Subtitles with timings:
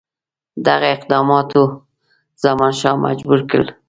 [0.67, 1.61] دغه اقداماتو
[2.43, 3.63] زمانشاه مجبور کړ.